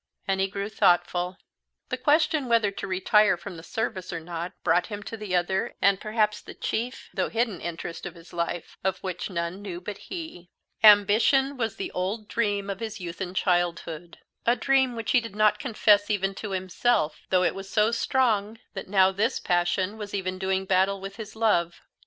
And 0.27 0.41
he 0.41 0.47
grew 0.47 0.67
thoughtful. 0.67 1.37
The 1.89 1.95
question 1.97 2.47
whether 2.49 2.71
to 2.71 2.87
retire 2.87 3.37
from 3.37 3.55
the 3.55 3.61
service 3.61 4.11
or 4.11 4.19
not 4.19 4.51
brought 4.63 4.87
him 4.87 5.03
to 5.03 5.15
the 5.15 5.35
other 5.35 5.75
and 5.79 6.01
perhaps 6.01 6.41
the 6.41 6.55
chief 6.55 7.11
though 7.13 7.29
hidden 7.29 7.61
interest 7.61 8.07
of 8.07 8.15
his 8.15 8.33
life, 8.33 8.79
of 8.83 8.97
which 9.03 9.29
none 9.29 9.61
knew 9.61 9.79
but 9.79 9.99
he. 10.09 10.49
Ambition 10.83 11.55
was 11.55 11.75
the 11.75 11.91
old 11.91 12.27
dream 12.27 12.67
of 12.67 12.79
his 12.79 12.99
youth 12.99 13.21
and 13.21 13.35
childhood, 13.35 14.17
a 14.43 14.55
dream 14.55 14.95
which 14.95 15.11
he 15.11 15.19
did 15.21 15.35
not 15.35 15.59
confess 15.59 16.09
even 16.09 16.33
to 16.33 16.49
himself, 16.49 17.21
though 17.29 17.43
it 17.43 17.53
was 17.53 17.69
so 17.69 17.91
strong 17.91 18.57
that 18.73 18.87
now 18.87 19.11
this 19.11 19.39
passion 19.39 19.99
was 19.99 20.15
even 20.15 20.39
doing 20.39 20.65
battle 20.65 20.99
with 20.99 21.17
his 21.17 21.35
love. 21.35 21.79